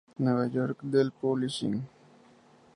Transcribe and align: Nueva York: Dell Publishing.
Nueva 0.17 0.47
York: 0.47 0.79
Dell 0.81 1.11
Publishing. 1.11 1.83